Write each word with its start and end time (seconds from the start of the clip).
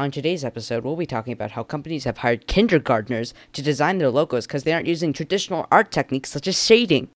On 0.00 0.10
today's 0.10 0.46
episode, 0.46 0.82
we'll 0.82 0.96
be 0.96 1.04
talking 1.04 1.34
about 1.34 1.50
how 1.50 1.62
companies 1.62 2.04
have 2.04 2.16
hired 2.16 2.46
kindergartners 2.46 3.34
to 3.52 3.60
design 3.60 3.98
their 3.98 4.08
logos 4.08 4.46
because 4.46 4.64
they 4.64 4.72
aren't 4.72 4.86
using 4.86 5.12
traditional 5.12 5.66
art 5.70 5.92
techniques 5.92 6.30
such 6.30 6.48
as 6.48 6.58
shading. 6.58 7.10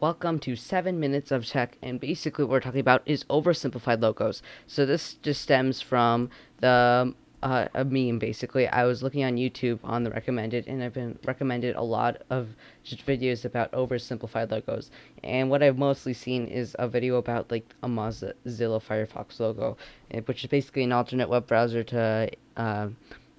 Welcome 0.00 0.38
to 0.38 0.56
7 0.56 0.98
Minutes 0.98 1.30
of 1.30 1.46
Tech, 1.46 1.76
and 1.82 2.00
basically 2.00 2.46
what 2.46 2.52
we're 2.52 2.60
talking 2.60 2.80
about 2.80 3.02
is 3.04 3.24
oversimplified 3.24 4.00
logos. 4.00 4.40
So 4.66 4.86
this 4.86 5.12
just 5.16 5.42
stems 5.42 5.82
from 5.82 6.30
the 6.60 7.14
uh, 7.42 7.68
a 7.74 7.84
meme 7.84 8.18
basically. 8.18 8.68
I 8.68 8.84
was 8.84 9.02
looking 9.02 9.24
on 9.24 9.36
YouTube 9.36 9.80
on 9.82 10.04
the 10.04 10.10
recommended, 10.10 10.66
and 10.68 10.82
I've 10.82 10.94
been 10.94 11.18
recommended 11.24 11.76
a 11.76 11.82
lot 11.82 12.22
of 12.30 12.48
just 12.84 13.04
videos 13.04 13.44
about 13.44 13.72
oversimplified 13.72 14.50
logos. 14.50 14.90
And 15.22 15.50
what 15.50 15.62
I've 15.62 15.78
mostly 15.78 16.14
seen 16.14 16.46
is 16.46 16.76
a 16.78 16.88
video 16.88 17.16
about 17.16 17.50
like 17.50 17.74
a 17.82 17.88
Mozilla 17.88 18.82
Firefox 18.82 19.40
logo, 19.40 19.76
eh, 20.10 20.20
which 20.26 20.44
is 20.44 20.50
basically 20.50 20.84
an 20.84 20.92
alternate 20.92 21.28
web 21.28 21.46
browser 21.46 21.82
to 21.84 22.30
uh, 22.56 22.88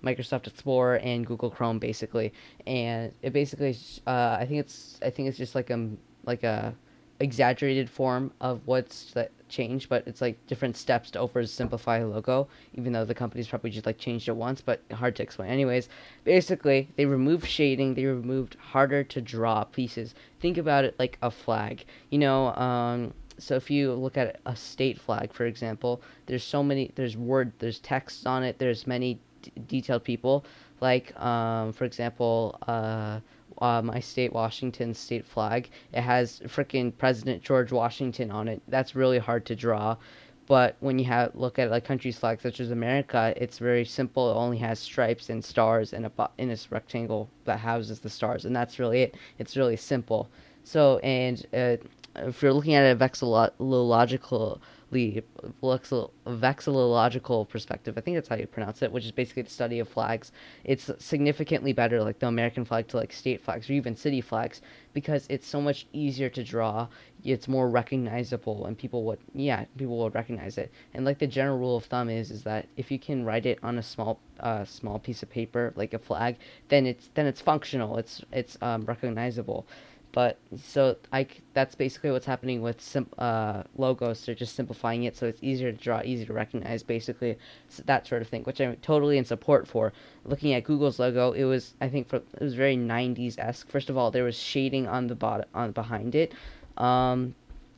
Microsoft 0.03 0.47
Explorer 0.47 0.97
and 0.97 1.25
Google 1.25 1.49
Chrome 1.49 1.79
basically. 1.79 2.33
And 2.67 3.13
it 3.21 3.31
basically, 3.31 3.77
uh, 4.05 4.37
I 4.39 4.45
think 4.45 4.59
it's, 4.59 4.99
I 5.01 5.09
think 5.09 5.29
it's 5.29 5.37
just 5.37 5.55
like 5.55 5.69
a 5.69 5.89
like 6.25 6.43
a 6.43 6.73
exaggerated 7.19 7.89
form 7.89 8.31
of 8.41 8.61
what's 8.65 9.13
changed, 9.53 9.87
but 9.87 10.05
it's 10.07 10.19
like 10.19 10.35
different 10.47 10.75
steps 10.75 11.11
to 11.11 11.19
oversimplify 11.19 12.01
a 12.01 12.05
logo, 12.05 12.47
even 12.73 12.91
though 12.91 13.05
the 13.05 13.13
company's 13.13 13.47
probably 13.47 13.69
just 13.69 13.85
like 13.85 13.97
changed 13.97 14.27
it 14.27 14.35
once, 14.35 14.61
but 14.61 14.81
hard 14.91 15.15
to 15.15 15.23
explain. 15.23 15.49
Anyways, 15.49 15.89
basically, 16.23 16.89
they 16.95 17.05
removed 17.05 17.47
shading, 17.47 17.93
they 17.93 18.05
removed 18.05 18.57
harder 18.59 19.03
to 19.03 19.21
draw 19.21 19.63
pieces. 19.63 20.15
Think 20.39 20.57
about 20.57 20.85
it 20.85 20.95
like 20.97 21.17
a 21.21 21.29
flag. 21.29 21.85
You 22.09 22.19
know, 22.19 22.47
um, 22.55 23.13
so 23.37 23.55
if 23.55 23.69
you 23.69 23.93
look 23.93 24.17
at 24.17 24.39
a 24.45 24.55
state 24.55 24.99
flag, 24.99 25.33
for 25.33 25.45
example, 25.45 26.01
there's 26.25 26.43
so 26.43 26.63
many, 26.63 26.91
there's 26.95 27.15
word, 27.15 27.53
there's 27.59 27.79
text 27.79 28.25
on 28.25 28.43
it, 28.43 28.57
there's 28.57 28.87
many 28.87 29.19
d- 29.41 29.51
detailed 29.67 30.03
people. 30.03 30.45
Like, 30.81 31.17
um, 31.19 31.73
for 31.73 31.85
example, 31.85 32.57
uh, 32.67 33.19
uh, 33.59 33.81
my 33.81 33.99
state, 33.99 34.33
Washington 34.33 34.93
state 34.93 35.25
flag. 35.25 35.69
It 35.93 36.01
has 36.01 36.41
freaking 36.47 36.95
President 36.97 37.43
George 37.43 37.71
Washington 37.71 38.31
on 38.31 38.47
it. 38.47 38.61
That's 38.67 38.95
really 38.95 39.19
hard 39.19 39.45
to 39.47 39.55
draw. 39.55 39.97
But 40.45 40.75
when 40.81 40.99
you 40.99 41.05
have 41.05 41.33
look 41.35 41.57
at 41.57 41.71
like 41.71 41.85
countries 41.85 42.17
flags 42.17 42.43
such 42.43 42.59
as 42.59 42.71
America, 42.71 43.33
it's 43.37 43.59
very 43.59 43.85
simple. 43.85 44.29
It 44.29 44.35
only 44.35 44.57
has 44.57 44.79
stripes 44.79 45.29
and 45.29 45.43
stars 45.43 45.93
and 45.93 46.05
a 46.05 46.29
in 46.37 46.49
this 46.49 46.71
rectangle 46.71 47.29
that 47.45 47.59
houses 47.59 47.99
the 47.99 48.09
stars, 48.09 48.45
and 48.45 48.55
that's 48.55 48.77
really 48.77 49.03
it. 49.03 49.15
It's 49.39 49.55
really 49.55 49.77
simple. 49.77 50.29
So 50.65 50.97
and 50.99 51.45
uh, 51.53 51.77
if 52.15 52.41
you're 52.41 52.53
looking 52.53 52.73
at 52.73 52.83
it 52.83 52.99
vexillological 52.99 54.59
vexillological 54.93 57.49
perspective, 57.49 57.97
I 57.97 58.01
think 58.01 58.15
that's 58.15 58.29
how 58.29 58.35
you 58.35 58.47
pronounce 58.47 58.81
it, 58.81 58.91
which 58.91 59.05
is 59.05 59.11
basically 59.11 59.43
the 59.43 59.49
study 59.49 59.79
of 59.79 59.89
flags. 59.89 60.31
It's 60.63 60.89
significantly 60.99 61.73
better, 61.73 62.03
like 62.03 62.19
the 62.19 62.27
American 62.27 62.65
flag, 62.65 62.87
to 62.89 62.97
like 62.97 63.11
state 63.11 63.43
flags 63.43 63.69
or 63.69 63.73
even 63.73 63.95
city 63.95 64.21
flags, 64.21 64.61
because 64.93 65.25
it's 65.29 65.47
so 65.47 65.61
much 65.61 65.87
easier 65.93 66.29
to 66.29 66.43
draw. 66.43 66.87
It's 67.23 67.47
more 67.47 67.69
recognizable, 67.69 68.65
and 68.65 68.77
people 68.77 69.03
would, 69.05 69.19
yeah, 69.33 69.65
people 69.77 69.97
would 69.99 70.13
recognize 70.13 70.57
it. 70.57 70.71
And 70.93 71.05
like 71.05 71.19
the 71.19 71.27
general 71.27 71.57
rule 71.57 71.77
of 71.77 71.85
thumb 71.85 72.09
is, 72.09 72.31
is 72.31 72.43
that 72.43 72.67
if 72.75 72.91
you 72.91 72.99
can 72.99 73.23
write 73.25 73.45
it 73.45 73.59
on 73.63 73.77
a 73.77 73.83
small, 73.83 74.19
uh, 74.39 74.65
small 74.65 74.99
piece 74.99 75.23
of 75.23 75.29
paper, 75.29 75.71
like 75.75 75.93
a 75.93 75.99
flag, 75.99 76.37
then 76.69 76.85
it's 76.85 77.09
then 77.13 77.25
it's 77.25 77.41
functional. 77.41 77.97
It's 77.97 78.21
it's 78.31 78.57
um, 78.61 78.85
recognizable. 78.85 79.65
But 80.13 80.37
so 80.55 80.95
I 81.11 81.25
that's 81.53 81.73
basically 81.73 82.11
what's 82.11 82.27
happening 82.27 82.61
with 82.61 82.79
sim, 82.79 83.09
uh, 83.17 83.63
logos. 83.75 84.23
They're 84.23 84.35
just 84.35 84.55
simplifying 84.55 85.05
it 85.05 85.17
so 85.17 85.25
it's 85.25 85.41
easier 85.41 85.71
to 85.71 85.77
draw, 85.77 86.01
easier 86.05 86.27
to 86.27 86.33
recognize, 86.33 86.83
basically 86.83 87.35
that 87.85 88.05
sort 88.05 88.21
of 88.21 88.27
thing, 88.27 88.43
which 88.43 88.61
I'm 88.61 88.75
totally 88.77 89.17
in 89.17 89.25
support 89.25 89.67
for. 89.67 89.91
Looking 90.23 90.53
at 90.53 90.65
Google's 90.65 90.99
logo, 90.99 91.31
it 91.31 91.45
was 91.45 91.73
I 91.81 91.89
think 91.89 92.07
for 92.07 92.17
it 92.17 92.41
was 92.41 92.53
very 92.53 92.77
90s 92.77 93.39
esque. 93.39 93.67
First 93.69 93.89
of 93.89 93.97
all, 93.97 94.11
there 94.11 94.23
was 94.23 94.37
shading 94.37 94.87
on 94.87 95.07
the 95.07 95.15
bottom 95.15 95.47
on 95.55 95.71
behind 95.71 96.13
it. 96.13 96.31
Um, 96.77 97.33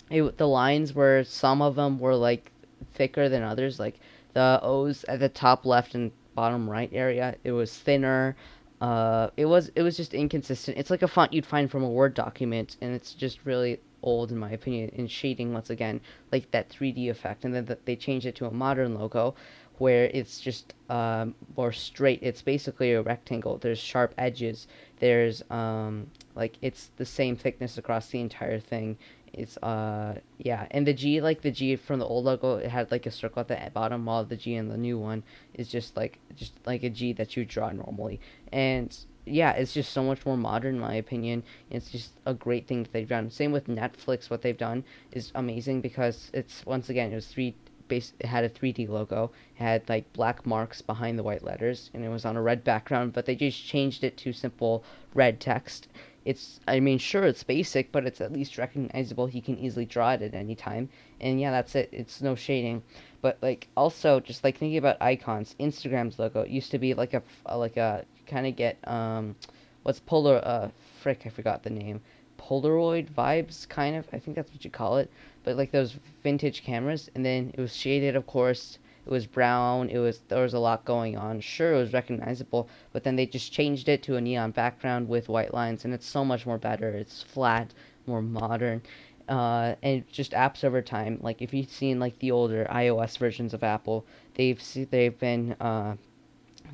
it 0.09 0.37
the 0.37 0.47
lines 0.47 0.93
were 0.93 1.23
some 1.23 1.61
of 1.61 1.75
them 1.75 1.99
were 1.99 2.15
like 2.15 2.51
thicker 2.95 3.29
than 3.29 3.43
others. 3.43 3.79
Like 3.79 3.97
the 4.33 4.59
O's 4.61 5.05
at 5.05 5.21
the 5.21 5.29
top 5.29 5.65
left 5.65 5.95
and 5.95 6.11
bottom 6.35 6.69
right 6.69 6.89
area, 6.91 7.35
it 7.45 7.53
was 7.53 7.73
thinner. 7.73 8.35
Uh, 8.81 9.29
it 9.37 9.45
was 9.45 9.71
it 9.75 9.81
was 9.81 9.97
just 9.97 10.13
inconsistent. 10.13 10.77
It's 10.77 10.89
like 10.89 11.01
a 11.01 11.07
font 11.07 11.33
you'd 11.33 11.45
find 11.45 11.71
from 11.71 11.83
a 11.83 11.89
Word 11.89 12.13
document, 12.13 12.77
and 12.81 12.93
it's 12.93 13.13
just 13.13 13.39
really 13.45 13.79
old 14.03 14.31
in 14.31 14.37
my 14.37 14.51
opinion. 14.51 14.89
In 14.89 15.07
shading 15.07 15.53
once 15.53 15.69
again, 15.69 16.01
like 16.31 16.51
that 16.51 16.69
3D 16.69 17.09
effect, 17.09 17.45
and 17.45 17.53
then 17.53 17.65
the, 17.65 17.77
they 17.85 17.95
changed 17.95 18.25
it 18.25 18.35
to 18.35 18.45
a 18.45 18.51
modern 18.51 18.95
logo, 18.95 19.35
where 19.77 20.05
it's 20.13 20.39
just 20.39 20.73
um, 20.89 21.35
more 21.55 21.71
straight. 21.71 22.19
It's 22.21 22.41
basically 22.41 22.93
a 22.93 23.01
rectangle. 23.01 23.57
There's 23.57 23.79
sharp 23.79 24.13
edges. 24.17 24.67
There's 24.99 25.41
um, 25.49 26.11
like 26.35 26.57
it's 26.61 26.91
the 26.97 27.05
same 27.05 27.35
thickness 27.35 27.77
across 27.77 28.07
the 28.07 28.19
entire 28.19 28.59
thing. 28.59 28.97
It's 29.37 29.57
uh 29.57 30.19
yeah, 30.37 30.67
and 30.71 30.87
the 30.87 30.93
G 30.93 31.19
like 31.21 31.41
the 31.41 31.51
G 31.51 31.75
from 31.75 31.99
the 31.99 32.05
old 32.05 32.25
logo, 32.25 32.55
it 32.55 32.69
had 32.69 32.89
like 32.89 33.05
a 33.05 33.11
circle 33.11 33.41
at 33.41 33.47
the 33.49 33.71
bottom, 33.73 34.05
while 34.05 34.23
the 34.23 34.37
G 34.37 34.55
in 34.55 34.69
the 34.69 34.77
new 34.77 34.97
one 34.97 35.23
is 35.53 35.67
just 35.67 35.97
like 35.97 36.19
just 36.35 36.53
like 36.65 36.83
a 36.83 36.89
G 36.89 37.11
that 37.13 37.35
you 37.35 37.43
draw 37.43 37.71
normally. 37.71 38.19
And 38.51 38.95
yeah, 39.25 39.51
it's 39.51 39.73
just 39.73 39.91
so 39.91 40.03
much 40.03 40.25
more 40.25 40.37
modern 40.37 40.75
in 40.75 40.81
my 40.81 40.95
opinion. 40.95 41.43
It's 41.69 41.89
just 41.91 42.11
a 42.25 42.33
great 42.33 42.67
thing 42.67 42.83
that 42.83 42.93
they've 42.93 43.07
done. 43.07 43.29
Same 43.29 43.51
with 43.51 43.67
Netflix, 43.67 44.29
what 44.29 44.41
they've 44.41 44.57
done 44.57 44.85
is 45.11 45.31
amazing 45.35 45.81
because 45.81 46.29
it's 46.33 46.65
once 46.65 46.89
again 46.89 47.11
it 47.11 47.15
was 47.15 47.27
three 47.27 47.55
base 47.87 48.13
it 48.19 48.27
had 48.27 48.43
a 48.43 48.49
3D 48.49 48.87
logo. 48.87 49.31
It 49.57 49.63
had 49.63 49.89
like 49.89 50.11
black 50.13 50.45
marks 50.45 50.81
behind 50.81 51.19
the 51.19 51.23
white 51.23 51.43
letters 51.43 51.91
and 51.93 52.03
it 52.05 52.09
was 52.09 52.25
on 52.25 52.37
a 52.37 52.41
red 52.41 52.63
background, 52.63 53.13
but 53.13 53.25
they 53.25 53.35
just 53.35 53.65
changed 53.65 54.03
it 54.03 54.15
to 54.17 54.31
simple 54.31 54.83
red 55.13 55.39
text 55.39 55.87
it's 56.25 56.59
I 56.67 56.79
mean 56.79 56.97
sure 56.97 57.23
it's 57.23 57.43
basic, 57.43 57.91
but 57.91 58.05
it's 58.05 58.19
at 58.19 58.33
least 58.33 58.57
recognizable. 58.57 59.27
He 59.27 59.41
can 59.41 59.57
easily 59.57 59.85
draw 59.85 60.11
it 60.13 60.21
at 60.21 60.33
any 60.33 60.55
time, 60.55 60.89
and 61.21 61.39
yeah, 61.39 61.51
that's 61.51 61.75
it. 61.75 61.89
It's 61.91 62.21
no 62.21 62.35
shading, 62.35 62.83
but 63.21 63.37
like 63.41 63.67
also 63.77 64.19
just 64.19 64.43
like 64.43 64.57
thinking 64.57 64.77
about 64.77 64.97
icons. 65.01 65.55
Instagram's 65.59 66.19
logo 66.19 66.43
used 66.43 66.71
to 66.71 66.79
be 66.79 66.93
like 66.93 67.13
a, 67.13 67.21
a 67.45 67.57
like 67.57 67.77
a 67.77 68.05
kind 68.27 68.47
of 68.47 68.55
get 68.55 68.77
um, 68.87 69.35
what's 69.83 69.99
polar 69.99 70.41
uh 70.43 70.69
frick 71.01 71.23
I 71.25 71.29
forgot 71.29 71.63
the 71.63 71.69
name. 71.69 72.01
Polaroid 72.39 73.09
vibes, 73.09 73.67
kind 73.69 73.95
of. 73.95 74.07
I 74.11 74.19
think 74.19 74.35
that's 74.35 74.51
what 74.51 74.65
you 74.65 74.71
call 74.71 74.97
it. 74.97 75.09
But 75.43 75.55
like 75.57 75.71
those 75.71 75.95
vintage 76.23 76.63
cameras, 76.63 77.09
and 77.15 77.23
then 77.23 77.51
it 77.53 77.61
was 77.61 77.75
shaded, 77.75 78.15
of 78.15 78.25
course 78.25 78.79
it 79.05 79.11
was 79.11 79.27
brown. 79.27 79.89
It 79.89 79.99
was 79.99 80.21
there 80.27 80.41
was 80.41 80.53
a 80.53 80.59
lot 80.59 80.83
going 80.85 81.17
on. 81.17 81.39
Sure, 81.39 81.73
it 81.73 81.77
was 81.77 81.93
recognizable, 81.93 82.67
but 82.91 83.03
then 83.03 83.15
they 83.15 83.25
just 83.25 83.51
changed 83.51 83.87
it 83.87 84.01
to 84.03 84.15
a 84.15 84.21
neon 84.21 84.51
background 84.51 85.07
with 85.07 85.29
white 85.29 85.53
lines, 85.53 85.85
and 85.85 85.93
it's 85.93 86.07
so 86.07 86.25
much 86.25 86.45
more 86.45 86.57
better. 86.57 86.89
It's 86.89 87.21
flat, 87.21 87.73
more 88.07 88.21
modern, 88.21 88.81
uh, 89.29 89.75
and 89.83 90.07
just 90.11 90.31
apps 90.31 90.63
over 90.63 90.81
time. 90.81 91.19
Like 91.21 91.41
if 91.41 91.53
you've 91.53 91.69
seen 91.69 91.99
like 91.99 92.17
the 92.19 92.31
older 92.31 92.65
iOS 92.71 93.17
versions 93.17 93.53
of 93.53 93.63
Apple, 93.63 94.05
they've 94.33 94.61
they've 94.89 95.17
been 95.19 95.53
uh, 95.59 95.95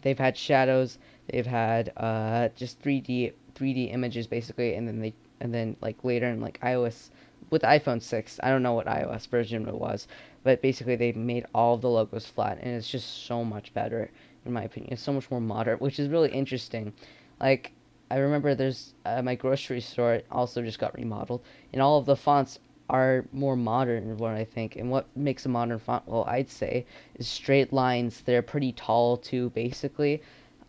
they've 0.01 0.19
had 0.19 0.37
shadows. 0.37 0.97
They've 1.27 1.45
had 1.45 1.91
uh, 1.97 2.49
just 2.55 2.81
3D 2.81 3.33
3D 3.55 3.93
images 3.93 4.27
basically, 4.27 4.75
and 4.75 4.87
then 4.87 4.99
they 4.99 5.13
and 5.41 5.53
then 5.53 5.75
like 5.81 6.03
later 6.03 6.27
in 6.27 6.39
like 6.39 6.59
iOS 6.61 7.09
with 7.51 7.61
iPhone 7.61 8.01
6, 8.01 8.39
I 8.41 8.49
don't 8.49 8.63
know 8.63 8.73
what 8.73 8.87
iOS 8.87 9.27
version 9.27 9.67
it 9.67 9.75
was, 9.75 10.07
but 10.43 10.61
basically 10.61 10.95
they 10.95 11.11
made 11.11 11.45
all 11.53 11.77
the 11.77 11.89
logos 11.89 12.25
flat 12.25 12.57
and 12.61 12.73
it's 12.73 12.89
just 12.89 13.25
so 13.25 13.43
much 13.43 13.73
better 13.73 14.09
in 14.45 14.53
my 14.53 14.63
opinion. 14.63 14.93
It's 14.93 15.03
so 15.03 15.13
much 15.13 15.29
more 15.29 15.41
modern 15.41 15.77
which 15.77 15.99
is 15.99 16.09
really 16.09 16.31
interesting. 16.31 16.93
Like 17.39 17.73
i 18.09 18.17
remember 18.17 18.55
there's 18.55 18.93
uh, 19.05 19.21
my 19.21 19.35
grocery 19.35 19.79
store 19.79 20.21
also 20.31 20.61
just 20.61 20.79
got 20.79 20.93
remodeled 20.95 21.41
and 21.71 21.81
all 21.81 21.97
of 21.97 22.05
the 22.05 22.15
fonts 22.15 22.59
are 22.89 23.23
more 23.31 23.55
modern 23.55 24.17
what 24.17 24.33
i 24.33 24.43
think. 24.43 24.77
And 24.77 24.89
what 24.89 25.05
makes 25.15 25.45
a 25.45 25.49
modern 25.49 25.79
font? 25.79 26.07
Well 26.07 26.25
i'd 26.27 26.49
say 26.49 26.85
is 27.15 27.27
straight 27.27 27.73
lines. 27.73 28.21
They're 28.21 28.41
pretty 28.41 28.71
tall 28.71 29.17
too 29.17 29.49
basically. 29.51 30.21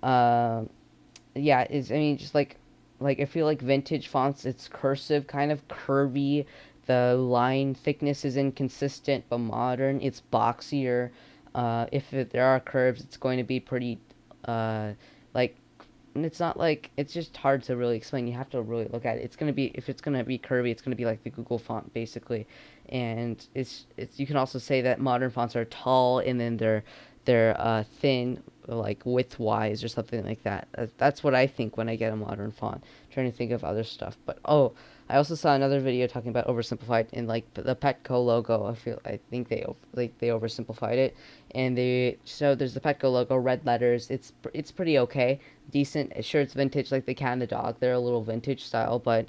Uh, 0.03 0.65
yeah 1.35 1.67
is 1.71 1.91
i 1.91 1.95
mean 1.95 2.17
just 2.19 2.35
like 2.35 2.57
like 3.01 3.21
i 3.21 3.25
feel 3.25 3.47
like 3.47 3.61
vintage 3.61 4.09
fonts 4.09 4.45
it's 4.45 4.69
cursive 4.69 5.27
kind 5.27 5.51
of 5.51 5.67
curvy 5.69 6.45
the 6.87 7.15
line 7.15 7.75
thickness 7.75 8.25
is 8.25 8.37
inconsistent 8.37 9.25
but 9.29 9.39
modern. 9.39 10.01
It's 10.01 10.23
boxier. 10.33 11.11
Uh, 11.55 11.87
if 11.93 12.13
it, 12.13 12.31
there 12.31 12.47
are 12.47 12.61
curves, 12.61 13.01
it's 13.01 13.17
going 13.17 13.39
to 13.39 13.45
be 13.45 13.61
pretty, 13.61 13.99
uh, 14.47 14.93
like, 15.35 15.57
it's 16.15 16.41
not 16.41 16.59
like 16.59 16.91
it's 16.97 17.13
just 17.13 17.37
hard 17.37 17.63
to 17.65 17.77
really 17.77 17.97
explain. 17.97 18.27
You 18.27 18.35
have 18.35 18.51
to 18.51 18.61
really 18.61 18.87
look 18.93 19.07
at 19.07 19.17
it. 19.17 19.25
It's 19.25 19.37
gonna 19.37 19.53
be 19.53 19.67
if 19.75 19.89
it's 19.89 20.03
gonna 20.03 20.23
be 20.23 20.39
curvy, 20.39 20.71
it's 20.71 20.83
gonna 20.83 20.97
be 20.97 21.07
like 21.07 21.23
the 21.23 21.31
Google 21.31 21.59
font 21.59 21.93
basically, 21.95 22.47
and 22.91 23.45
it's 23.55 23.87
it's. 23.97 24.21
You 24.21 24.27
can 24.27 24.37
also 24.37 24.59
say 24.59 24.83
that 24.83 25.01
modern 25.01 25.31
fonts 25.31 25.57
are 25.57 25.65
tall 25.65 26.19
and 26.19 26.39
then 26.39 26.59
they're 26.59 26.85
they're 27.25 27.59
uh, 27.59 27.85
thin 28.01 28.43
like 28.67 29.03
width 29.05 29.39
wise 29.39 29.83
or 29.83 29.89
something 29.89 30.25
like 30.25 30.43
that. 30.45 30.69
That's 30.99 31.23
what 31.25 31.35
I 31.35 31.47
think 31.47 31.77
when 31.77 31.89
I 31.89 31.97
get 31.97 32.13
a 32.13 32.17
modern 32.17 32.53
font. 32.53 32.83
I'm 32.83 33.13
trying 33.13 33.31
to 33.31 33.37
think 33.37 33.53
of 33.53 33.65
other 33.65 33.85
stuff, 33.85 34.17
but 34.27 34.39
oh, 34.45 34.73
I 35.09 35.17
also 35.17 35.35
saw 35.35 35.55
another 35.55 35.81
video 35.81 36.07
talking 36.07 36.31
about 36.31 36.47
oversimplified 36.47 37.13
in 37.13 37.27
like 37.27 37.53
the 37.55 37.77
Petco 37.77 38.25
logo. 38.25 38.67
I 38.67 38.75
feel 38.75 39.01
I 39.05 39.19
think 39.31 39.49
they 39.49 39.65
like 39.95 40.17
they 40.19 40.29
oversimplified 40.29 40.97
it, 40.97 41.17
and 41.55 41.77
they 41.77 42.19
so 42.25 42.55
there's 42.55 42.75
the 42.75 42.81
Petco 42.81 43.13
logo, 43.13 43.37
red 43.37 43.67
letters. 43.67 44.11
It's 44.11 44.33
it's 44.55 44.71
pretty 44.71 44.99
okay, 45.01 45.41
decent. 45.71 46.25
Sure, 46.25 46.41
it's 46.41 46.55
vintage 46.55 46.91
like 46.91 47.05
the 47.05 47.15
cat 47.15 47.35
and 47.35 47.43
the 47.43 47.47
dog. 47.47 47.77
They're 47.79 47.93
a 47.93 47.99
little 47.99 48.23
vintage 48.23 48.65
style, 48.65 48.99
but 48.99 49.29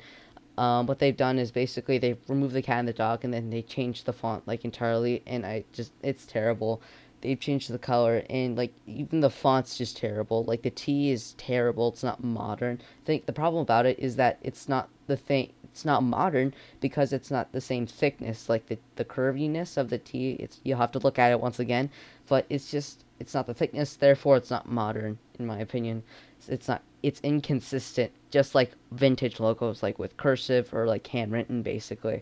um, 0.58 0.86
what 0.86 1.00
they've 1.00 1.18
done 1.18 1.40
is 1.40 1.52
basically 1.52 1.98
they've 1.98 2.20
removed 2.28 2.54
the 2.54 2.62
cat 2.62 2.80
and 2.80 2.88
the 2.88 2.94
dog, 2.94 3.24
and 3.26 3.34
then 3.34 3.50
they 3.50 3.64
changed 3.64 4.06
the 4.06 4.14
font 4.14 4.48
like 4.48 4.64
entirely, 4.64 5.24
and 5.26 5.46
I 5.46 5.66
just 5.74 5.92
it's 6.04 6.26
terrible. 6.26 6.82
They've 7.24 7.40
changed 7.40 7.72
the 7.72 7.80
color, 7.80 8.24
and 8.30 8.56
like 8.56 8.74
even 8.86 9.22
the 9.22 9.30
font's 9.30 9.78
just 9.78 9.98
terrible. 9.98 10.44
Like 10.44 10.62
the 10.62 10.70
T 10.70 11.10
is 11.10 11.34
terrible. 11.34 11.88
It's 11.88 12.04
not 12.04 12.24
modern. 12.24 12.82
I 12.82 13.06
think 13.06 13.26
the 13.26 13.34
problem 13.34 13.64
about 13.64 13.86
it 13.86 13.98
is 13.98 14.18
that 14.18 14.38
it's 14.44 14.70
not 14.70 14.90
the 15.08 15.18
thing 15.18 15.52
it's 15.74 15.86
not 15.86 16.04
modern 16.04 16.54
because 16.82 17.12
it's 17.12 17.32
not 17.32 17.52
the 17.52 17.60
same 17.60 17.88
thickness 17.88 18.48
like 18.48 18.68
the 18.68 18.78
the 18.96 19.04
curviness 19.04 19.76
of 19.76 19.90
the 19.90 19.98
T 19.98 20.34
it's 20.34 20.60
you'll 20.64 20.78
have 20.78 20.92
to 20.92 21.00
look 21.00 21.18
at 21.18 21.32
it 21.32 21.40
once 21.40 21.60
again 21.60 21.90
but 22.28 22.46
it's 22.50 22.70
just 22.70 23.04
it's 23.20 23.34
not 23.34 23.48
the 23.48 23.54
thickness 23.54 23.96
therefore 23.96 24.38
it's 24.38 24.52
not 24.52 24.70
modern 24.70 25.18
in 25.40 25.48
my 25.48 25.58
opinion 25.58 26.04
it's, 26.38 26.48
it's 26.48 26.68
not 26.68 26.84
it's 27.02 27.20
inconsistent 27.22 28.12
just 28.30 28.54
like 28.54 28.72
vintage 28.92 29.40
logos 29.40 29.82
like 29.82 29.98
with 29.98 30.16
cursive 30.16 30.72
or 30.74 30.86
like 30.86 31.08
handwritten 31.08 31.64
basically 31.64 32.22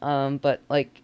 um 0.00 0.38
but 0.38 0.62
like 0.70 1.02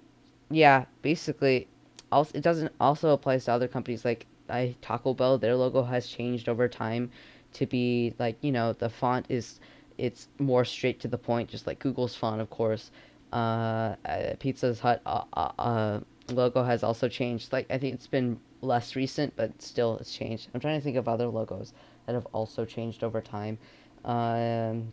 yeah 0.50 0.86
basically 1.02 1.68
also 2.14 2.32
it 2.34 2.42
doesn't 2.42 2.72
also 2.80 3.10
applies 3.10 3.44
to 3.44 3.52
other 3.52 3.68
companies 3.68 4.04
like 4.04 4.26
I 4.48 4.76
Taco 4.80 5.14
Bell 5.14 5.38
their 5.38 5.56
logo 5.56 5.82
has 5.82 6.06
changed 6.06 6.48
over 6.48 6.68
time 6.68 7.10
to 7.54 7.66
be 7.66 8.14
like 8.18 8.36
you 8.40 8.52
know 8.52 8.72
the 8.72 8.88
font 8.88 9.26
is 9.28 9.60
it's 9.98 10.28
more 10.38 10.64
straight 10.64 11.00
to 11.00 11.08
the 11.08 11.18
point, 11.18 11.50
just 11.50 11.66
like 11.66 11.78
Google's 11.78 12.14
font, 12.14 12.40
of 12.40 12.50
course. 12.50 12.90
Uh, 13.32 13.96
uh, 14.04 14.34
Pizza's 14.38 14.80
Hut 14.80 15.00
uh, 15.06 15.24
uh, 15.34 15.50
uh, 15.58 16.00
logo 16.30 16.62
has 16.64 16.82
also 16.82 17.08
changed. 17.08 17.52
Like 17.52 17.66
I 17.70 17.78
think 17.78 17.94
it's 17.94 18.06
been 18.06 18.40
less 18.60 18.96
recent, 18.96 19.34
but 19.36 19.60
still 19.60 19.98
it's 19.98 20.12
changed. 20.12 20.48
I'm 20.54 20.60
trying 20.60 20.78
to 20.78 20.84
think 20.84 20.96
of 20.96 21.08
other 21.08 21.26
logos 21.26 21.72
that 22.06 22.14
have 22.14 22.26
also 22.32 22.64
changed 22.64 23.02
over 23.02 23.20
time. 23.20 23.58
Um, 24.04 24.92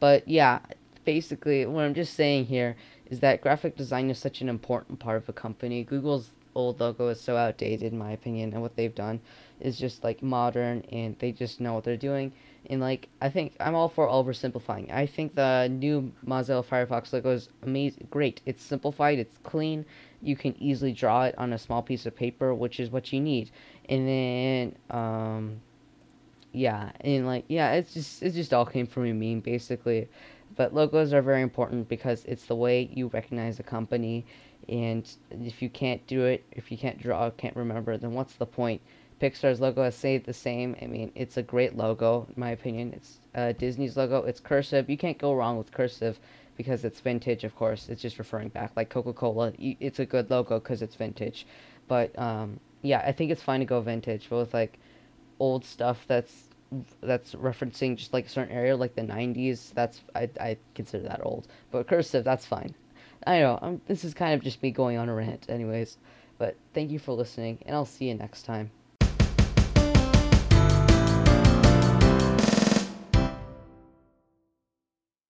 but 0.00 0.26
yeah, 0.28 0.60
basically, 1.04 1.66
what 1.66 1.84
I'm 1.84 1.94
just 1.94 2.14
saying 2.14 2.46
here 2.46 2.76
is 3.10 3.20
that 3.20 3.40
graphic 3.40 3.76
design 3.76 4.10
is 4.10 4.18
such 4.18 4.40
an 4.40 4.48
important 4.48 4.98
part 4.98 5.16
of 5.16 5.28
a 5.28 5.32
company. 5.32 5.84
Google's 5.84 6.30
old 6.54 6.80
logo 6.80 7.08
is 7.08 7.20
so 7.20 7.36
outdated, 7.36 7.92
in 7.92 7.98
my 7.98 8.12
opinion, 8.12 8.52
and 8.52 8.62
what 8.62 8.76
they've 8.76 8.94
done 8.94 9.20
is 9.60 9.78
just 9.78 10.04
like 10.04 10.22
modern, 10.22 10.82
and 10.92 11.16
they 11.18 11.32
just 11.32 11.60
know 11.60 11.74
what 11.74 11.84
they're 11.84 11.96
doing 11.96 12.32
and 12.68 12.80
like 12.80 13.08
I 13.20 13.30
think 13.30 13.54
I'm 13.60 13.74
all 13.74 13.88
for 13.88 14.06
oversimplifying. 14.06 14.92
I 14.92 15.06
think 15.06 15.34
the 15.34 15.68
new 15.68 16.12
Mozilla 16.26 16.64
Firefox 16.64 17.12
logo 17.12 17.30
is 17.30 17.48
amazing, 17.62 18.08
great. 18.10 18.40
It's 18.44 18.62
simplified, 18.62 19.18
it's 19.18 19.36
clean. 19.42 19.84
You 20.20 20.36
can 20.36 20.60
easily 20.60 20.92
draw 20.92 21.24
it 21.24 21.34
on 21.38 21.52
a 21.52 21.58
small 21.58 21.82
piece 21.82 22.06
of 22.06 22.14
paper, 22.16 22.54
which 22.54 22.80
is 22.80 22.90
what 22.90 23.12
you 23.12 23.20
need. 23.20 23.50
And 23.88 24.08
then 24.08 24.76
um, 24.90 25.60
yeah, 26.52 26.92
and 27.00 27.26
like 27.26 27.44
yeah, 27.48 27.72
it's 27.72 27.94
just 27.94 28.22
it 28.22 28.32
just 28.32 28.52
all 28.52 28.66
came 28.66 28.86
from 28.86 29.06
a 29.06 29.12
meme 29.12 29.40
basically. 29.40 30.08
But 30.56 30.74
logos 30.74 31.12
are 31.12 31.22
very 31.22 31.42
important 31.42 31.88
because 31.88 32.24
it's 32.24 32.46
the 32.46 32.56
way 32.56 32.90
you 32.92 33.08
recognize 33.08 33.60
a 33.60 33.62
company. 33.62 34.26
And 34.68 35.08
if 35.30 35.62
you 35.62 35.70
can't 35.70 36.06
do 36.06 36.24
it, 36.24 36.44
if 36.52 36.70
you 36.70 36.76
can't 36.76 37.00
draw, 37.00 37.30
can't 37.30 37.56
remember, 37.56 37.96
then 37.96 38.12
what's 38.12 38.34
the 38.34 38.46
point? 38.46 38.82
Pixar's 39.20 39.60
logo 39.60 39.82
has 39.82 39.96
stayed 39.96 40.24
the 40.24 40.32
same. 40.32 40.76
I 40.80 40.86
mean, 40.86 41.10
it's 41.14 41.36
a 41.36 41.42
great 41.42 41.76
logo, 41.76 42.26
in 42.34 42.40
my 42.40 42.50
opinion. 42.50 42.92
It's 42.94 43.18
uh, 43.34 43.52
Disney's 43.52 43.96
logo. 43.96 44.22
It's 44.22 44.40
cursive. 44.40 44.88
You 44.88 44.96
can't 44.96 45.18
go 45.18 45.34
wrong 45.34 45.58
with 45.58 45.72
cursive 45.72 46.20
because 46.56 46.84
it's 46.84 47.00
vintage, 47.00 47.44
of 47.44 47.54
course. 47.56 47.88
It's 47.88 48.02
just 48.02 48.18
referring 48.18 48.48
back. 48.48 48.72
Like 48.76 48.90
Coca 48.90 49.12
Cola, 49.12 49.52
it's 49.58 49.98
a 49.98 50.06
good 50.06 50.30
logo 50.30 50.60
because 50.60 50.82
it's 50.82 50.94
vintage. 50.94 51.46
But 51.88 52.16
um, 52.18 52.60
yeah, 52.82 53.02
I 53.04 53.12
think 53.12 53.30
it's 53.30 53.42
fine 53.42 53.60
to 53.60 53.66
go 53.66 53.80
vintage. 53.80 54.28
But 54.30 54.36
with 54.38 54.54
like 54.54 54.78
old 55.40 55.64
stuff 55.64 56.04
that's 56.06 56.47
that's 57.00 57.34
referencing 57.34 57.96
just 57.96 58.12
like 58.12 58.26
a 58.26 58.28
certain 58.28 58.54
area, 58.54 58.76
like 58.76 58.94
the 58.94 59.02
90s, 59.02 59.72
that's 59.74 60.02
I, 60.14 60.28
I 60.40 60.56
consider 60.74 61.04
that 61.04 61.20
old. 61.24 61.48
But 61.70 61.86
cursive, 61.86 62.24
that's 62.24 62.46
fine. 62.46 62.74
I 63.26 63.40
know. 63.40 63.58
I'm, 63.60 63.80
this 63.86 64.04
is 64.04 64.14
kind 64.14 64.34
of 64.34 64.42
just 64.42 64.62
me 64.62 64.70
going 64.70 64.96
on 64.96 65.08
a 65.08 65.14
rant, 65.14 65.46
anyways. 65.48 65.98
But 66.38 66.56
thank 66.72 66.90
you 66.90 66.98
for 66.98 67.12
listening, 67.12 67.58
and 67.66 67.74
I'll 67.74 67.84
see 67.84 68.08
you 68.08 68.14
next 68.14 68.42
time. 68.42 68.70